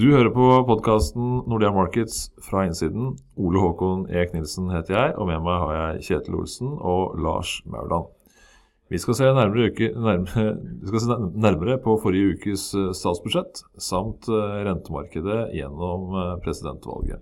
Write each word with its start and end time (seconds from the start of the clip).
Du 0.00 0.06
hører 0.14 0.30
på 0.32 0.44
podkasten 0.64 1.42
Nordea 1.50 1.74
Markets 1.76 2.30
fra 2.40 2.62
innsiden. 2.64 3.10
Ole 3.36 3.60
Håkon 3.60 4.06
Eek 4.08 4.30
Nilsen 4.32 4.70
heter 4.72 4.94
jeg, 4.94 5.10
og 5.20 5.28
med 5.28 5.42
meg 5.44 5.58
har 5.60 5.74
jeg 5.74 6.04
Kjetil 6.06 6.38
Olsen 6.38 6.70
og 6.72 7.18
Lars 7.20 7.58
Mauland. 7.68 8.06
Vi 8.88 9.00
skal 9.02 9.18
se 9.18 9.28
nærmere, 9.28 9.68
uke, 9.68 9.90
nærmere, 9.92 10.54
skal 10.88 11.04
se 11.04 11.18
nærmere 11.44 11.76
på 11.84 11.98
forrige 12.00 12.32
ukes 12.32 12.70
eh, 12.78 12.88
statsbudsjett 12.96 13.60
samt 13.76 14.30
eh, 14.32 14.56
rentemarkedet 14.70 15.50
gjennom 15.58 16.16
eh, 16.16 16.34
presidentvalget. 16.46 17.20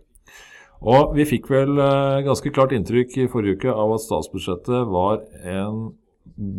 Og 0.78 1.16
vi 1.18 1.26
fikk 1.26 1.50
vel 1.50 1.82
ganske 2.28 2.52
klart 2.54 2.76
inntrykk 2.76 3.16
i 3.24 3.30
forrige 3.32 3.58
uke 3.58 3.74
av 3.74 3.96
at 3.96 4.06
statsbudsjettet 4.06 4.92
var 4.92 5.24
en 5.42 5.88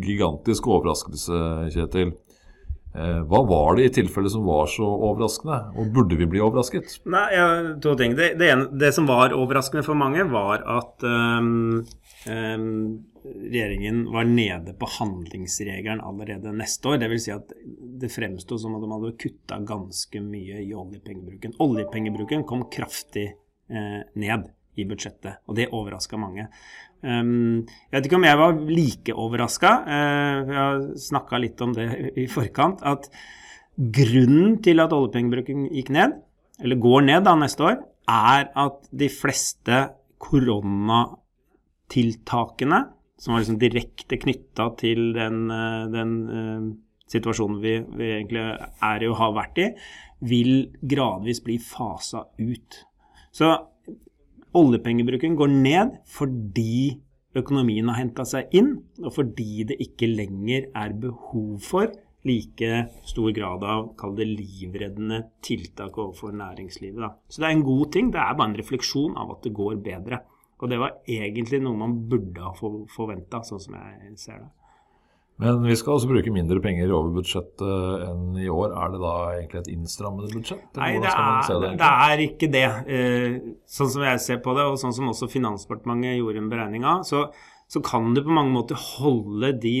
gigantisk 0.04 0.68
overraskelse, 0.68 1.40
Kjetil. 1.72 2.12
Eh, 2.94 3.20
hva 3.30 3.40
var 3.46 3.76
det 3.78 3.84
i 3.86 3.92
tilfelle 4.00 4.30
som 4.32 4.46
var 4.48 4.66
så 4.70 4.86
overraskende, 4.86 5.58
og 5.78 5.92
burde 5.94 6.18
vi 6.18 6.26
bli 6.30 6.42
overrasket? 6.42 6.96
Nei, 7.10 7.26
ja, 7.36 7.46
to 7.82 7.94
ting. 7.98 8.16
Det, 8.18 8.32
det, 8.40 8.48
ene, 8.50 8.66
det, 8.82 8.90
som 8.96 9.06
var 9.10 9.34
overraskende 9.36 9.84
for 9.86 9.98
mange, 9.98 10.24
var 10.32 10.64
at 10.66 11.06
um, 11.06 11.84
um, 12.26 12.66
regjeringen 13.22 14.02
var 14.10 14.26
nede 14.26 14.74
på 14.80 14.88
handlingsregelen 14.98 16.02
allerede 16.02 16.54
neste 16.56 16.90
år. 16.90 16.98
Dvs. 17.04 17.28
Si 17.28 17.34
at 17.34 17.54
det 18.02 18.10
fremsto 18.10 18.58
som 18.58 18.74
at 18.74 18.82
de 18.82 18.92
hadde 18.96 19.16
kutta 19.22 19.60
ganske 19.68 20.24
mye 20.24 20.64
i 20.64 20.72
oljepengebruken. 20.74 21.54
Oljepengebruken 21.62 22.42
kom 22.48 22.66
kraftig 22.74 23.28
eh, 23.30 24.00
ned 24.18 24.50
i 24.80 24.86
budsjettet, 24.88 25.34
og 25.46 25.52
det 25.58 25.72
overraska 25.76 26.16
mange. 26.20 26.44
Um, 27.00 27.64
jeg 27.88 27.96
vet 27.96 28.06
ikke 28.08 28.18
om 28.18 28.26
jeg 28.28 28.38
var 28.40 28.56
like 28.68 29.12
overraska, 29.16 29.70
uh, 29.86 30.38
jeg 30.44 30.60
har 30.60 30.80
snakka 31.00 31.38
litt 31.40 31.60
om 31.64 31.72
det 31.76 31.86
i 32.20 32.26
forkant, 32.28 32.82
at 32.84 33.08
grunnen 33.80 34.58
til 34.64 34.80
at 34.82 34.92
oljepengebruken 34.92 35.68
gikk 35.72 35.90
ned, 35.96 36.10
eller 36.60 36.82
går 36.82 37.00
ned 37.06 37.24
da 37.24 37.34
neste 37.40 37.64
år, 37.64 37.76
er 38.10 38.50
at 38.58 38.88
de 38.92 39.08
fleste 39.12 39.88
koronatiltakene, 40.20 42.84
som 43.20 43.32
var 43.32 43.40
liksom 43.42 43.58
direkte 43.60 44.16
knytta 44.20 44.70
til 44.80 45.12
den, 45.16 45.36
uh, 45.48 45.84
den 45.92 46.10
uh, 46.28 46.62
situasjonen 47.10 47.60
vi, 47.62 47.84
vi, 47.96 48.06
egentlig 48.18 48.44
er 48.44 49.02
i 49.02 49.08
og 49.08 49.18
har 49.20 49.32
vært 49.40 49.58
i, 49.60 49.66
vil 50.20 50.70
gradvis 50.84 51.40
bli 51.44 51.58
fasa 51.64 52.20
ut. 52.38 52.86
Så 53.32 53.46
oljepengebruken 54.56 55.36
går 55.38 55.52
ned 55.54 55.96
fordi 56.10 56.98
økonomien 57.38 57.88
har 57.90 58.00
henta 58.00 58.24
seg 58.26 58.50
inn, 58.56 58.72
og 59.04 59.12
fordi 59.14 59.66
det 59.70 59.78
ikke 59.84 60.10
lenger 60.10 60.70
er 60.74 60.96
behov 60.98 61.60
for 61.62 61.92
like 62.26 62.70
stor 63.08 63.30
grad 63.32 63.64
av 63.64 63.92
kall 64.00 64.16
det 64.18 64.26
livreddende 64.28 65.22
tiltak 65.44 65.96
overfor 65.96 66.34
næringslivet. 66.36 67.00
Da. 67.00 67.14
Så 67.30 67.40
det 67.40 67.48
er 67.48 67.56
en 67.56 67.64
god 67.64 67.92
ting. 67.94 68.10
Det 68.12 68.20
er 68.20 68.36
bare 68.36 68.52
en 68.52 68.58
refleksjon 68.60 69.16
av 69.16 69.36
at 69.36 69.46
det 69.46 69.54
går 69.56 69.80
bedre. 69.84 70.20
Og 70.60 70.68
det 70.68 70.80
var 70.82 70.98
egentlig 71.08 71.62
noe 71.64 71.78
man 71.80 71.96
burde 72.10 72.44
ha 72.44 72.52
forventa, 72.52 73.40
sånn 73.46 73.62
som 73.62 73.78
jeg 73.78 74.16
ser 74.20 74.42
det. 74.42 74.50
Men 75.40 75.62
vi 75.64 75.76
skal 75.78 75.94
altså 75.94 76.08
bruke 76.10 76.32
mindre 76.34 76.60
penger 76.60 76.90
over 76.92 77.14
budsjettet 77.14 78.02
enn 78.06 78.40
i 78.40 78.48
år. 78.52 78.74
Er 78.76 78.92
det 78.92 78.98
da 79.00 79.12
egentlig 79.36 79.60
et 79.62 79.70
innstrammende 79.72 80.28
budsjett? 80.34 80.66
Nei, 80.76 80.90
det 81.00 81.12
er, 81.12 81.46
det, 81.48 81.70
det 81.80 81.92
er, 82.08 82.24
ikke 82.26 82.50
det. 82.52 82.66
Eh, 82.96 83.38
sånn 83.78 83.92
som 83.94 84.04
jeg 84.04 84.20
ser 84.20 84.42
på 84.44 84.56
det, 84.58 84.66
og 84.68 84.76
sånn 84.80 84.92
som 84.96 85.08
også 85.12 85.30
Finansdepartementet 85.32 86.18
gjorde 86.18 86.42
en 86.42 86.50
beregning 86.52 86.84
av, 86.88 87.06
så, 87.08 87.22
så, 87.70 87.80
kan 87.86 88.12
du 88.12 88.20
på 88.26 88.36
mange 88.36 88.52
måter 88.52 88.76
holde 88.98 89.54
de 89.62 89.74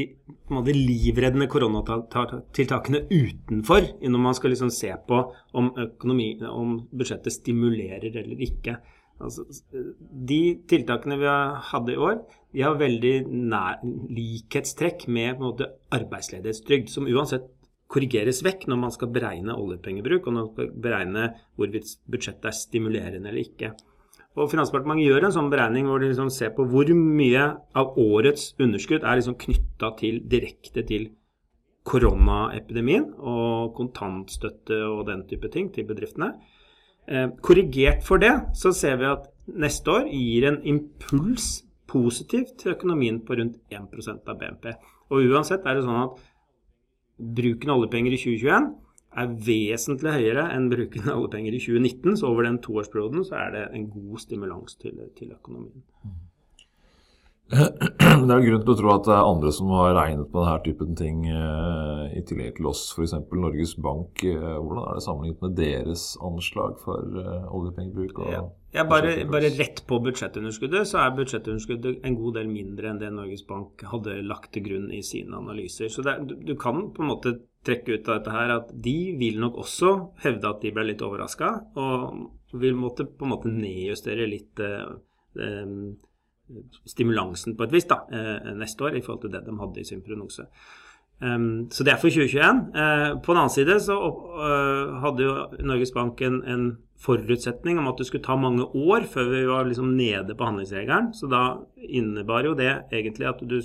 måte, 0.54 0.76
livreddende 0.76 1.50
koronatiltakene 1.52 3.04
utenfor 3.10 3.92
når 4.00 4.24
man 4.30 4.38
skal 4.38 4.54
liksom 4.54 4.72
se 4.72 4.94
på 5.08 5.20
om, 5.52 5.74
økonomi, 5.76 6.32
om 6.48 6.78
budsjettet 6.88 7.36
stimulerer 7.36 8.16
eller 8.22 8.48
ikke. 8.48 8.78
Altså, 9.20 9.44
de 10.30 10.40
tiltakene 10.70 11.18
vi 11.20 11.30
hadde 11.70 11.94
i 11.94 12.00
år, 12.00 12.20
de 12.56 12.64
har 12.64 12.78
veldig 12.80 13.14
nær, 13.28 13.82
likhetstrekk 14.10 15.06
med 15.12 15.42
måte, 15.42 15.68
arbeidsledighetstrygd, 15.92 16.88
som 16.92 17.08
uansett 17.10 17.46
korrigeres 17.90 18.40
vekk 18.46 18.68
når 18.70 18.80
man 18.84 18.94
skal 18.94 19.10
beregne 19.12 19.56
oljepengebruk, 19.58 20.26
og 20.26 20.34
når 20.34 20.42
man 20.42 20.50
skal 20.54 20.74
beregne 20.86 21.28
hvorvidt 21.58 21.94
budsjettet 22.10 22.50
er 22.50 22.56
stimulerende 22.56 23.30
eller 23.30 23.44
ikke. 23.44 23.72
Og 24.38 24.46
Finansdepartementet 24.52 25.08
gjør 25.08 25.26
en 25.26 25.34
sånn 25.34 25.50
beregning 25.50 25.88
hvor 25.90 26.02
de 26.02 26.12
liksom 26.12 26.30
ser 26.30 26.52
på 26.54 26.64
hvor 26.70 26.90
mye 26.94 27.46
av 27.76 27.96
årets 27.98 28.52
underskudd 28.62 29.02
er 29.02 29.18
liksom 29.18 29.34
knytta 29.42 29.90
direkte 30.30 30.84
til 30.86 31.08
koronaepidemien 31.90 33.08
og 33.18 33.74
kontantstøtte 33.74 34.78
og 34.86 35.06
den 35.08 35.24
type 35.26 35.50
ting 35.50 35.72
til 35.74 35.88
bedriftene. 35.88 36.34
Eh, 37.10 37.26
korrigert 37.42 38.04
for 38.06 38.22
det 38.22 38.32
så 38.54 38.70
ser 38.76 39.00
vi 39.00 39.08
at 39.10 39.26
neste 39.58 39.90
år 39.90 40.06
gir 40.12 40.46
en 40.46 40.60
impuls 40.62 41.64
positivt 41.90 42.54
til 42.60 42.76
økonomien 42.76 43.18
på 43.26 43.34
rundt 43.38 43.56
1% 43.74 44.28
av 44.30 44.38
BNP. 44.38 44.70
Og 45.10 45.26
uansett 45.32 45.66
er 45.66 45.74
det 45.74 45.86
sånn 45.88 46.04
at 46.04 46.20
bruken 47.40 47.72
av 47.72 47.82
oljepenger 47.82 48.14
i 48.14 48.20
2021 48.20 48.70
er 49.20 49.32
vesentlig 49.48 50.12
høyere 50.14 50.46
enn 50.54 50.68
bruken 50.70 51.10
av 51.10 51.24
oljepenger 51.24 51.56
i 51.56 51.62
2019. 51.64 52.20
Så 52.20 52.30
over 52.30 52.46
den 52.46 52.60
toårsperioden 52.62 53.26
så 53.26 53.40
er 53.42 53.56
det 53.56 53.64
en 53.74 53.88
god 53.90 54.22
stimulans 54.22 54.78
til, 54.78 55.02
til 55.18 55.34
økonomien. 55.34 55.82
Det 57.50 58.34
er 58.34 58.44
grunn 58.44 58.62
til 58.62 58.72
å 58.72 58.78
tro 58.78 58.90
at 58.92 59.06
det 59.08 59.14
er 59.14 59.26
andre 59.26 59.50
som 59.54 59.70
har 59.74 59.94
regnet 59.96 60.28
på 60.30 60.42
denne 60.42 60.62
typen 60.62 60.96
ting 60.98 61.24
eh, 61.26 62.02
i 62.14 62.22
tillegg 62.26 62.58
til 62.58 62.68
oss, 62.70 62.84
f.eks. 62.94 63.16
Norges 63.34 63.74
Bank. 63.82 64.22
Eh, 64.22 64.56
hvordan 64.60 64.84
er 64.84 64.98
det 64.98 65.04
sammenlignet 65.06 65.44
med 65.44 65.56
deres 65.58 66.04
anslag 66.26 66.78
for 66.84 67.20
eh, 67.22 67.48
oljepengebruk? 67.56 68.20
Ja. 68.30 68.44
ja 68.76 68.84
bare, 68.86 69.16
bare, 69.30 69.50
rett 69.58 69.82
på 69.88 69.98
budsjettunderskuddet, 70.04 70.86
så 70.90 71.00
er 71.02 71.16
budsjettunderskuddet 71.18 72.06
en 72.06 72.18
god 72.20 72.38
del 72.38 72.52
mindre 72.52 72.92
enn 72.92 73.00
det 73.02 73.10
Norges 73.16 73.42
Bank 73.48 73.82
hadde 73.90 74.20
lagt 74.26 74.52
til 74.54 74.68
grunn 74.68 74.90
i 74.94 75.02
sine 75.06 75.40
analyser. 75.40 75.90
Så 75.90 76.06
er, 76.06 76.22
du, 76.22 76.36
du, 76.38 76.54
kan 76.60 76.86
på 76.94 77.02
en 77.02 77.10
måte 77.10 77.34
trekke 77.66 77.98
ut 77.98 78.06
av 78.08 78.20
dette 78.20 78.36
her 78.36 78.54
at 78.60 78.70
de 78.86 78.98
vil 79.18 79.40
nok 79.42 79.58
også 79.64 79.96
hevde 80.22 80.54
at 80.54 80.62
de 80.62 80.70
ble 80.76 80.86
litt 80.92 81.02
overraska, 81.04 81.50
og 81.74 82.60
vil 82.62 82.78
måtte 82.78 83.08
på 83.10 83.26
en 83.26 83.34
måte 83.34 83.50
nedjustere 83.50 84.30
litt 84.30 84.62
eh, 84.62 84.86
stimulansen 86.88 87.56
på 87.56 87.66
et 87.66 87.74
vis 87.74 87.88
da, 87.90 88.02
eh, 88.12 88.52
neste 88.58 88.86
år 88.86 88.96
i 88.96 89.02
forhold 89.04 89.24
til 89.24 89.34
det 89.34 89.44
de 89.46 89.56
hadde 89.58 89.80
i 89.80 89.86
sin 89.86 90.02
prognose. 90.02 90.46
Um, 91.20 91.68
så 91.68 91.84
det 91.84 91.92
er 91.92 91.98
for 92.00 92.08
2021. 92.08 92.60
Uh, 92.72 93.20
på 93.20 93.34
den 93.34 93.40
annen 93.42 93.52
side 93.52 93.74
så 93.84 93.92
uh, 93.92 95.00
hadde 95.02 95.26
jo 95.26 95.34
Norges 95.68 95.92
Bank 95.92 96.20
en, 96.24 96.40
en, 96.48 96.70
forutsetning 97.00 97.78
om 97.80 97.86
at 97.88 97.96
det 97.96 98.04
skulle 98.04 98.24
ta 98.24 98.34
mange 98.36 98.60
år 98.76 99.06
før 99.08 99.30
vi 99.30 99.38
var 99.48 99.64
liksom 99.64 99.94
nede 99.96 100.34
på 100.36 100.44
handlingsregelen. 100.44 101.14
Så 101.16 101.30
da 101.32 101.56
innebar 101.80 102.44
jo 102.44 102.52
det 102.52 102.68
egentlig 102.92 103.24
at 103.28 103.40
du, 103.40 103.56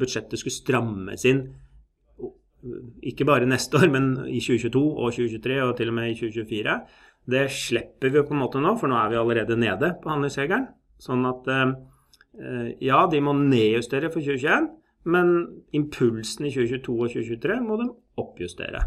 budsjettet 0.00 0.40
skulle 0.40 0.56
strammes 0.56 1.26
inn 1.28 1.42
ikke 3.04 3.26
bare 3.28 3.48
neste 3.48 3.76
år, 3.76 3.84
men 3.92 4.08
i 4.24 4.40
2022 4.40 4.80
og 4.80 5.12
2023 5.12 5.60
og 5.66 5.74
til 5.76 5.92
og 5.92 5.96
med 5.98 6.08
i 6.08 6.16
2024. 6.16 6.78
Det 7.36 7.44
slipper 7.52 8.16
vi 8.16 8.24
på 8.24 8.36
en 8.36 8.42
måte 8.46 8.64
nå, 8.64 8.72
for 8.80 8.88
nå 8.88 8.96
er 8.96 9.12
vi 9.12 9.20
allerede 9.20 9.60
nede 9.60 9.92
på 10.00 10.12
handlingsregelen. 10.12 10.66
Sånn 11.00 11.28
at 11.28 11.52
uh, 11.52 11.76
Eh, 11.76 11.99
ja, 12.80 13.04
de 13.10 13.20
må 13.24 13.34
nedjustere 13.36 14.10
for 14.12 14.22
2021, 14.22 14.68
men 15.10 15.32
impulsen 15.76 16.46
i 16.46 16.52
2022 16.54 16.94
og 16.94 17.14
2023 17.14 17.60
må 17.64 17.78
de 17.80 17.88
oppjustere. 18.20 18.84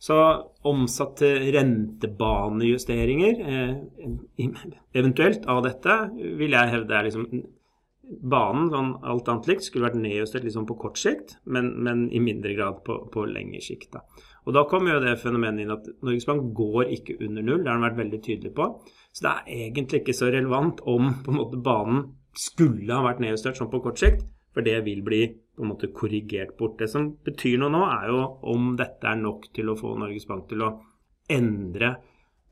Så 0.00 0.16
omsatt 0.64 1.18
til 1.20 1.50
rentebanejusteringer, 1.52 3.40
eh, 3.44 4.46
eventuelt 4.96 5.44
av 5.46 5.62
dette, 5.66 5.96
vil 6.38 6.56
jeg 6.56 6.72
hevde 6.74 6.94
er 6.96 7.08
liksom 7.08 7.26
Banen, 8.10 8.72
sånn 8.72 8.88
alt 9.06 9.28
annet 9.30 9.46
likt, 9.46 9.62
skulle 9.62 9.86
vært 9.86 10.00
nedjustert 10.00 10.42
liksom 10.42 10.64
på 10.66 10.74
kort 10.82 10.98
sikt, 10.98 11.36
men, 11.44 11.68
men 11.84 12.08
i 12.10 12.18
mindre 12.18 12.56
grad 12.56 12.80
på, 12.82 12.96
på 13.12 13.22
lengre 13.30 13.60
sikt. 13.62 13.92
Da. 13.92 14.00
Og 14.48 14.56
da 14.56 14.64
kommer 14.66 14.96
jo 14.96 15.04
det 15.04 15.12
fenomenet 15.22 15.62
inn 15.62 15.70
at 15.70 15.86
Norges 16.02 16.26
Bank 16.26 16.48
går 16.58 16.90
ikke 16.96 17.20
under 17.20 17.44
null, 17.46 17.60
det 17.62 17.70
har 17.70 17.78
den 17.78 17.86
vært 17.86 18.00
veldig 18.00 18.20
tydelig 18.24 18.52
på. 18.56 18.66
Så 19.14 19.22
det 19.28 19.34
er 19.36 19.68
egentlig 19.68 20.00
ikke 20.02 20.16
så 20.18 20.32
relevant 20.34 20.82
om 20.90 21.12
på 21.22 21.30
en 21.30 21.38
måte 21.38 21.62
banen 21.62 22.02
skulle 22.38 22.94
ha 22.94 23.04
vært 23.04 23.22
nedjustert 23.22 23.58
sånn 23.58 23.70
på 23.72 23.82
kort 23.84 24.00
sikt, 24.00 24.26
for 24.54 24.66
det 24.66 24.78
vil 24.86 25.02
bli 25.06 25.22
på 25.30 25.64
en 25.64 25.72
måte 25.72 25.90
korrigert 25.94 26.56
bort. 26.58 26.78
Det 26.80 26.88
som 26.90 27.10
betyr 27.26 27.58
noe 27.60 27.72
nå, 27.72 27.82
er 27.86 28.10
jo 28.10 28.22
om 28.52 28.72
dette 28.78 29.06
er 29.06 29.18
nok 29.20 29.50
til 29.54 29.70
å 29.70 29.78
få 29.78 29.96
Norges 30.00 30.26
Bank 30.28 30.48
til 30.50 30.64
å 30.66 30.72
endre 31.30 31.94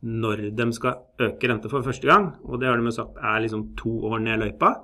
når 0.06 0.44
de 0.54 0.68
skal 0.76 1.24
øke 1.24 1.50
rente 1.50 1.70
for 1.72 1.86
første 1.86 2.06
gang. 2.06 2.30
Og 2.46 2.60
det 2.60 2.68
har 2.68 2.78
de 2.78 2.86
jo 2.86 2.94
sagt 2.94 3.18
er 3.18 3.42
liksom 3.42 3.72
to 3.78 3.96
år 4.10 4.22
ned 4.22 4.44
løypa. 4.44 4.74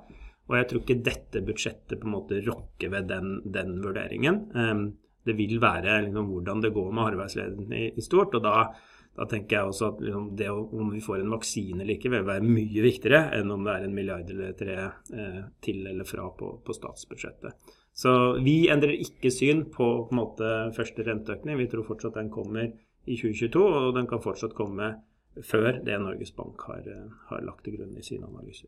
Og 0.45 0.57
jeg 0.59 0.67
tror 0.69 0.83
ikke 0.83 1.03
dette 1.05 1.43
budsjettet 1.45 2.01
på 2.01 2.09
en 2.09 2.15
måte 2.17 2.41
rokker 2.45 2.91
ved 2.93 3.07
den, 3.09 3.39
den 3.53 3.79
vurderingen. 3.81 4.41
Um, 4.53 4.83
det 5.25 5.37
vil 5.39 5.57
være 5.61 6.03
liksom, 6.05 6.27
hvordan 6.29 6.61
det 6.61 6.73
går 6.75 6.91
med 6.91 7.07
arbeidsledigheten 7.07 7.73
i, 7.73 7.85
i, 7.95 8.03
stort. 8.05 8.35
og 8.37 8.43
da 8.45 8.67
da 9.15 9.25
tenker 9.31 9.55
jeg 9.55 9.69
også 9.69 9.87
at 9.93 10.01
liksom, 10.03 10.27
det 10.35 10.49
om 10.51 10.89
vi 10.91 11.01
får 11.03 11.21
en 11.21 11.31
vaksine 11.31 11.81
eller 11.81 11.95
ikke, 11.95 12.11
vil 12.11 12.27
være 12.27 12.43
mye 12.43 12.83
viktigere 12.83 13.29
enn 13.37 13.53
om 13.53 13.63
det 13.63 13.75
er 13.75 13.87
en 13.87 13.95
milliard 13.95 14.31
eller 14.33 14.55
tre 14.59 14.75
eh, 14.83 15.41
til 15.63 15.87
eller 15.87 16.07
fra 16.07 16.27
på, 16.35 16.51
på, 16.65 16.75
statsbudsjettet. 16.75 17.71
Så 17.95 18.11
vi 18.43 18.65
endrer 18.71 18.97
ikke 18.97 19.31
syn 19.31 19.63
på, 19.71 19.87
på 20.09 20.11
en 20.11 20.19
måte, 20.19 20.53
første 20.75 21.05
renteøkning. 21.07 21.55
Vi 21.61 21.69
tror 21.71 21.87
fortsatt 21.87 22.19
den 22.19 22.31
kommer 22.33 22.67
i 22.67 23.15
2022, 23.15 23.63
og 23.63 23.93
den 23.95 24.09
kan 24.11 24.23
fortsatt 24.23 24.57
komme 24.57 24.97
før 25.43 25.79
det 25.85 25.95
Norges 26.03 26.35
Bank 26.35 26.67
har, 26.67 26.83
har 27.29 27.47
lagt 27.47 27.63
til 27.63 27.77
grunn 27.77 27.95
i 27.95 28.03
sine 28.03 28.27
analyser. 28.27 28.67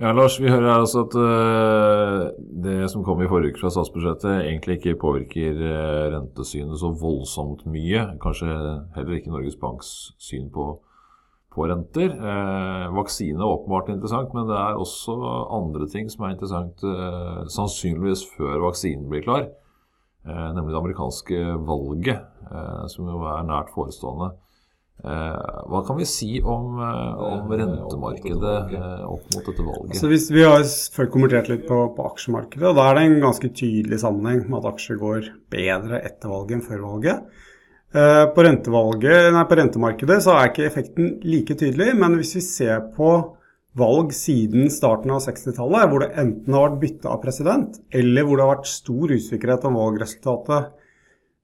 Ja, 0.00 0.14
Lars, 0.16 0.38
vi 0.40 0.48
hører 0.48 0.78
altså 0.78 1.02
at 1.04 1.12
uh, 1.12 2.30
det 2.64 2.86
som 2.88 3.02
kom 3.04 3.20
i 3.20 3.26
forrige 3.28 3.52
uke 3.52 3.60
fra 3.60 3.68
statsbudsjettet, 3.74 4.46
egentlig 4.46 4.78
ikke 4.78 4.94
påvirker 5.02 5.58
uh, 5.60 6.06
rentesynet 6.14 6.80
så 6.80 6.88
voldsomt 6.96 7.66
mye. 7.68 8.06
Kanskje 8.22 8.48
heller 8.94 9.18
ikke 9.18 9.34
Norges 9.34 9.58
Banks 9.60 9.90
syn 10.16 10.46
på, 10.54 10.70
på 11.52 11.68
renter. 11.68 12.16
Uh, 12.16 12.88
vaksine 12.96 13.44
er 13.44 13.52
åpenbart 13.52 13.92
interessant, 13.92 14.32
men 14.32 14.48
det 14.48 14.56
er 14.56 14.80
også 14.80 15.18
andre 15.60 15.90
ting 15.92 16.08
som 16.08 16.24
er 16.24 16.32
interessant 16.38 16.80
sannsynligvis 17.52 18.24
før 18.38 18.64
vaksinen 18.70 19.04
blir 19.12 19.28
klar. 19.28 19.50
nemlig 20.24 20.72
det 20.72 20.80
amerikanske 20.80 21.44
valget, 21.68 22.24
som 22.88 23.04
jo 23.08 23.20
er 23.28 23.44
nært 23.44 23.68
forestående. 23.76 24.32
Eh, 25.00 25.60
hva 25.72 25.80
kan 25.86 25.96
vi 25.96 26.04
si 26.08 26.42
om, 26.44 26.76
eh, 26.76 27.20
om 27.24 27.52
rentemarkedet 27.56 28.74
eh, 28.76 29.04
opp 29.08 29.30
mot 29.32 29.46
dette 29.46 29.64
valget? 29.64 29.94
Altså 29.94 30.10
hvis 30.10 30.26
vi 30.28 30.44
har 30.44 30.60
selvfølgelig 30.60 31.14
kommentert 31.14 31.48
litt 31.48 31.64
på, 31.68 31.78
på, 31.96 32.08
aksjemarkedet, 32.10 32.66
og 32.68 32.76
da 32.76 32.88
er 32.90 32.98
det 32.98 33.04
en 33.06 33.22
ganske 33.24 33.48
tydelig 33.48 34.02
sammenheng 34.02 34.42
med 34.44 34.58
at 34.60 34.74
aksjer 34.74 35.00
går 35.00 35.30
bedre 35.54 36.02
etter 36.04 36.32
valget 36.34 36.58
enn 36.58 36.66
før 36.66 36.84
valget. 36.84 37.46
På, 37.90 38.42
nei, 38.46 39.44
på 39.50 39.56
rentemarkedet 39.58 40.20
så 40.22 40.36
er 40.36 40.52
ikke 40.52 40.68
effekten 40.68 41.08
like 41.26 41.56
tydelig, 41.58 41.88
men 41.98 42.12
hvis 42.20 42.36
vi 42.36 42.42
ser 42.46 42.84
på 42.94 43.08
valg 43.80 44.12
siden 44.14 44.68
starten 44.70 45.10
av 45.10 45.24
60-tallet, 45.24 45.88
hvor 45.90 46.04
det 46.04 46.12
enten 46.20 46.54
har 46.54 46.68
vært 46.68 46.84
bytte 46.84 47.10
av 47.10 47.18
president, 47.24 47.80
eller 47.90 48.28
hvor 48.28 48.38
det 48.38 48.46
har 48.46 48.52
vært 48.52 48.70
stor 48.70 49.16
usikkerhet 49.16 49.66
om 49.66 49.80
valgresultatet 49.80 50.70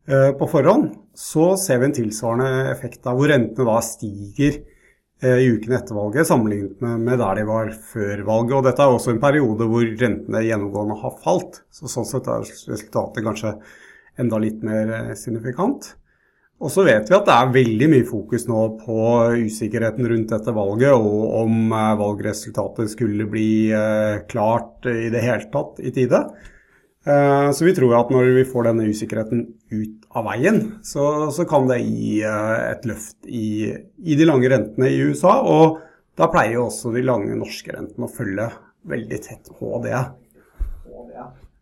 på 0.06 0.46
forhånd, 0.46 0.92
så 1.16 1.56
ser 1.56 1.80
vi 1.80 1.88
en 1.88 1.96
tilsvarende 1.96 2.70
effekt 2.70 3.06
av 3.08 3.16
hvor 3.16 3.30
rentene 3.32 3.66
da 3.66 3.80
stiger 3.82 4.58
eh, 5.22 5.38
i 5.40 5.50
ukene 5.54 5.78
etter 5.78 5.96
valget 5.96 6.28
sammenlignet 6.28 6.80
med, 6.84 7.04
med, 7.08 7.18
der 7.22 7.40
de 7.40 7.44
var 7.48 7.70
før 7.92 8.24
valget. 8.28 8.56
Og 8.58 8.66
dette 8.68 8.84
er 8.84 8.96
også 8.96 9.14
en 9.14 9.22
periode 9.22 9.68
hvor 9.70 9.86
rentene 10.02 10.42
gjennomgående 10.44 10.98
har 11.00 11.14
falt. 11.24 11.62
Så 11.72 11.88
sånn 11.90 12.08
sett 12.08 12.28
er 12.28 12.44
resultatet 12.44 13.24
kanskje 13.24 13.54
enda 14.20 14.40
litt 14.42 14.60
mer 14.66 14.92
eh, 14.98 15.14
signifikant. 15.18 15.94
Og 16.56 16.72
så 16.72 16.86
vet 16.86 17.08
vi 17.10 17.16
at 17.16 17.26
det 17.28 17.34
er 17.36 17.56
veldig 17.56 17.88
mye 17.92 18.04
fokus 18.08 18.46
nå 18.48 18.60
på 18.80 19.00
usikkerheten 19.42 20.06
rundt 20.08 20.30
dette 20.32 20.54
valget, 20.56 20.94
og 20.94 21.34
om 21.42 21.74
valgresultatet 22.00 22.88
skulle 22.94 23.26
bli 23.28 23.68
klart 24.30 24.88
i 24.88 25.10
det 25.12 25.20
hele 25.20 25.50
tatt 25.52 25.82
i 25.84 25.92
tide. 25.92 26.22
Eh, 27.06 27.50
så 27.50 27.64
vi 27.64 27.74
tror 27.74 27.92
at 28.00 28.08
når 28.10 28.32
vi 28.34 28.44
får 28.50 28.66
denne 28.66 28.88
usikkerheten 28.90 29.44
ut 29.70 30.06
av 30.18 30.26
veien, 30.26 30.56
så, 30.82 31.28
så 31.30 31.46
kan 31.46 31.68
det 31.70 31.78
gi 31.84 32.16
eh, 32.26 32.54
et 32.72 32.86
løft 32.88 33.28
i, 33.30 33.70
i, 34.02 34.16
de 34.18 34.26
lange 34.26 34.50
rentene 34.50 34.90
i 34.90 34.98
USA. 35.06 35.36
Og 35.46 35.78
da 36.18 36.26
pleier 36.32 36.56
jo 36.56 36.66
også 36.66 36.90
de 36.96 37.04
lange 37.06 37.36
norske 37.38 37.76
rentene 37.76 38.08
å 38.08 38.10
følge 38.10 38.48
veldig 38.90 39.20
tett 39.22 39.52
på 39.54 39.70
det. 39.84 39.94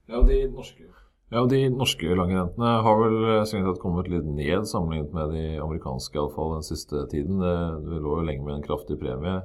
Ja, 0.08 0.20
de 0.24 0.38
norske, 0.48 0.88
ja, 1.32 1.44
de 1.50 1.60
norske 1.74 2.16
lange 2.16 2.38
rentene 2.38 2.72
har 2.86 2.98
vel 3.02 3.28
sikkert 3.48 3.82
kommet 3.82 4.08
litt 4.12 4.24
ned 4.24 4.64
sammenlignet 4.70 5.12
med 5.16 5.36
de 5.36 5.44
amerikanske, 5.60 6.16
iallfall 6.16 6.56
den 6.56 6.64
siste 6.70 7.04
tiden. 7.12 7.36
Det, 7.44 7.54
det 7.84 8.00
lå 8.00 8.16
jo 8.22 8.24
lenge 8.30 8.48
med 8.48 8.62
en 8.62 8.64
kraftig 8.64 8.96
premie. 9.02 9.42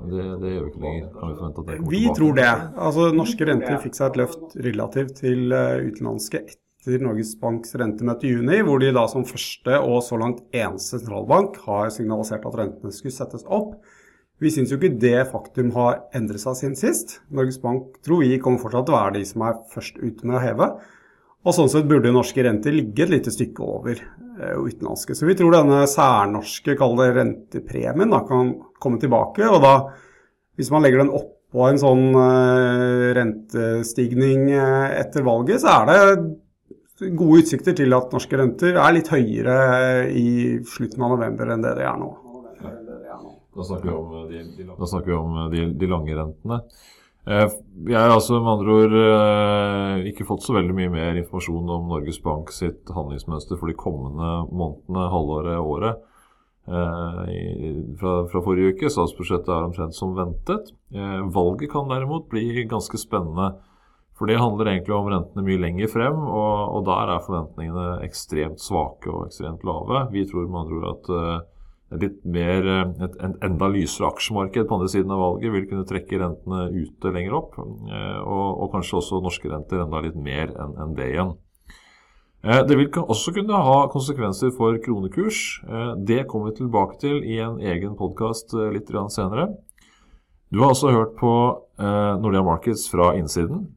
Det, 0.00 0.24
det, 0.40 0.50
gjør 0.54 0.64
vi 0.64 0.70
ikke 0.70 0.82
lenger. 0.84 1.06
Kan 1.16 1.30
vi 1.30 1.36
forvente 1.36 1.60
at 1.60 1.68
det 1.68 1.76
kommer 1.76 1.92
vi 1.92 2.00
tilbake? 2.00 2.08
Vi 2.08 2.16
tror 2.16 2.34
det. 2.38 2.48
Altså, 2.86 3.06
norske 3.16 3.48
renter 3.50 3.78
fikk 3.84 3.98
seg 3.98 4.08
et 4.08 4.18
løft 4.20 4.58
relativt 4.66 5.14
til 5.20 5.54
uh, 5.54 5.86
utenlandske 5.86 6.42
etter 6.80 7.02
Norges 7.04 7.34
Banks 7.40 7.74
rentemøte 7.76 8.24
i 8.24 8.34
juni, 8.34 8.60
hvor 8.64 8.80
de 8.80 8.92
da 8.96 9.04
som 9.12 9.26
første 9.28 9.80
og 9.84 9.98
så 10.06 10.16
langt 10.20 10.40
eneste 10.56 11.02
sentralbank 11.02 11.58
har 11.66 11.90
signalisert 11.92 12.46
at 12.48 12.56
rentene 12.62 12.94
skulle 12.96 13.12
settes 13.12 13.44
opp. 13.44 13.74
Vi 14.40 14.48
syns 14.48 14.72
jo 14.72 14.78
ikke 14.78 14.96
det 15.02 15.26
faktum 15.28 15.74
har 15.74 16.06
endret 16.16 16.40
seg 16.40 16.56
siden 16.56 16.78
sist. 16.80 17.18
Norges 17.28 17.60
Bank 17.60 17.98
tror 18.06 18.22
vi 18.24 18.38
kommer 18.40 18.62
fortsatt 18.62 18.88
til 18.88 18.96
å 18.96 19.02
være 19.02 19.18
de 19.18 19.26
som 19.28 19.44
er 19.44 19.60
først 19.74 20.00
ute 20.00 20.24
med 20.24 20.38
å 20.38 20.44
heve. 20.46 20.70
Og 21.44 21.56
sånn 21.56 21.68
sett 21.72 21.88
burde 21.88 22.12
norske 22.12 22.44
renter 22.44 22.72
ligge 22.72 23.04
et 23.04 23.12
lite 23.12 23.32
stykke 23.32 23.64
over 23.64 24.00
uh, 24.40 24.56
utenlandske. 24.64 25.16
Så 25.16 25.28
vi 25.28 25.36
tror 25.38 25.54
denne 25.54 25.82
særnorske, 25.90 26.74
det 26.74 27.10
rentepremien, 27.16 28.10
da, 28.10 28.22
kan 28.28 28.54
komme 28.82 29.00
tilbake. 29.02 29.46
Og 29.48 29.60
da, 29.64 29.74
hvis 30.58 30.72
man 30.74 30.84
legger 30.84 31.04
den 31.04 31.14
oppå 31.14 31.68
en 31.68 31.80
sånn 31.82 32.06
uh, 32.16 33.10
rentestigning 33.16 34.48
uh, 34.54 34.88
etter 34.96 35.26
valget, 35.26 35.62
så 35.62 35.80
er 35.80 35.90
det 35.90 37.12
gode 37.16 37.40
utsikter 37.44 37.76
til 37.76 37.96
at 37.96 38.12
norske 38.12 38.36
renter 38.36 38.76
er 38.76 38.92
litt 38.92 39.08
høyere 39.12 39.58
i 40.12 40.60
slutten 40.68 41.04
av 41.06 41.14
november 41.14 41.52
enn 41.54 41.64
det 41.64 41.76
de 41.78 41.86
er 41.88 42.00
nå. 42.00 42.10
Da 43.56 43.64
snakker 43.66 43.88
vi 45.08 45.16
om 45.16 45.36
de, 45.50 45.56
de, 45.56 45.66
de 45.80 45.88
lange 45.90 46.16
rentene. 46.16 46.60
Eh, 47.30 47.50
jeg 47.86 47.94
har 47.94 48.10
altså 48.10 48.40
med 48.40 48.50
andre 48.56 48.76
ord 48.82 48.94
eh, 48.98 50.08
ikke 50.10 50.26
fått 50.26 50.42
så 50.42 50.56
veldig 50.56 50.74
mye 50.74 50.90
mer 50.90 51.18
informasjon 51.20 51.68
om 51.76 51.90
Norges 51.92 52.18
Bank 52.24 52.50
sitt 52.54 52.90
handlingsmønster 52.90 53.60
for 53.60 53.70
de 53.70 53.76
kommende 53.78 54.30
månedene, 54.50 55.04
halvåret, 55.12 55.58
året. 55.62 56.00
Eh, 56.70 57.76
fra, 58.00 58.14
fra 58.32 58.42
forrige 58.42 58.74
uke. 58.74 58.90
Statsbudsjettet 58.90 59.52
er 59.54 59.68
omtrent 59.68 59.96
som 59.96 60.16
ventet. 60.18 60.72
Valget 61.34 61.70
kan 61.72 61.90
derimot 61.90 62.26
bli 62.32 62.64
ganske 62.70 62.98
spennende. 62.98 63.52
For 64.18 64.28
det 64.28 64.40
handler 64.40 64.68
egentlig 64.68 64.92
om 64.92 65.06
rentene 65.08 65.46
mye 65.46 65.62
lenger 65.62 65.88
frem, 65.88 66.18
og, 66.28 66.74
og 66.76 66.82
der 66.84 67.14
er 67.14 67.22
forventningene 67.24 67.86
ekstremt 68.04 68.60
svake 68.60 69.08
og 69.08 69.30
ekstremt 69.30 69.62
lave. 69.64 70.02
Vi 70.12 70.26
tror 70.28 70.50
med 70.50 70.60
andre 70.64 70.80
ord 70.80 70.90
at 70.90 71.12
litt 71.98 72.24
mer, 72.24 72.66
eh, 72.66 73.04
et, 73.04 73.16
enda 73.42 73.68
lysere 73.68 74.10
aksjemarked 74.10 74.68
på 74.68 74.76
andre 74.76 74.88
siden 74.88 75.10
av 75.10 75.22
valget 75.24 75.54
vil 75.54 75.68
kunne 75.70 75.86
trekke 75.88 76.20
rentene 76.22 76.66
ute 76.70 77.12
lenger 77.14 77.36
opp. 77.38 77.56
Eh, 77.58 78.20
og, 78.22 78.48
og 78.62 78.74
kanskje 78.74 78.98
også 79.00 79.22
norske 79.24 79.50
renter 79.50 79.82
enda 79.84 80.02
litt 80.04 80.18
mer 80.18 80.54
enn 80.54 80.76
en 80.78 80.94
det 80.98 81.08
igjen. 81.10 81.34
Eh, 82.44 82.62
det 82.68 82.78
vil 82.78 82.92
også 83.02 83.34
kunne 83.36 83.64
ha 83.66 83.80
konsekvenser 83.92 84.54
for 84.56 84.78
kronekurs. 84.84 85.60
Det 86.06 86.26
kommer 86.30 86.50
vi 86.50 86.60
tilbake 86.62 87.00
til 87.02 87.20
i 87.24 87.40
en 87.42 87.58
egen 87.60 87.98
podkast 87.98 88.54
litt 88.72 88.88
senere. 89.10 89.50
Du 90.50 90.62
har 90.62 90.72
altså 90.72 90.90
hørt 90.90 91.14
på 91.18 91.32
Nordea 91.78 92.42
Markets 92.42 92.88
fra 92.90 93.12
innsiden. 93.14 93.68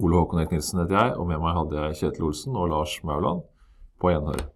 Ole 0.00 0.16
Håkon 0.16 0.40
Eik 0.42 0.52
Nilsen 0.52 0.82
heter 0.82 0.96
jeg, 0.98 1.16
og 1.16 1.28
med 1.28 1.40
meg 1.40 1.56
hadde 1.56 1.80
jeg 1.80 1.98
Kjetil 2.00 2.28
Olsen 2.28 2.56
og 2.56 2.72
Lars 2.72 2.98
Mauland. 3.04 3.44
På 4.00 4.12
gjenhør. 4.12 4.48